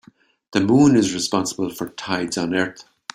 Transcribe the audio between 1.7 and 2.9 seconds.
tides on earth.